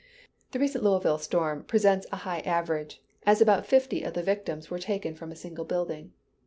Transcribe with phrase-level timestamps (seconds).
[0.49, 4.79] The recent Louisville storm presents a high average, as about fifty of the victims were
[4.79, 6.11] taken from a single building.